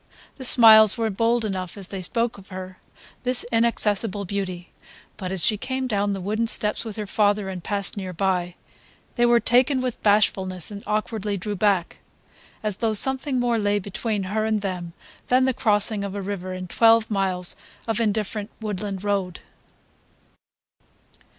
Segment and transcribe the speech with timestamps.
[0.37, 2.79] The smiles were bold enough as they spoke of her,
[3.21, 4.71] this inaccessible beauty;
[5.15, 8.55] but as she came down the wooden steps with her father and passed near by,
[9.13, 11.97] they were taken with bashfulness and awkwardly drew back,
[12.63, 14.93] as though something more lay between her and them
[15.27, 17.55] than the crossing of a river and twelve miles
[17.87, 19.41] of indifferent woodland road.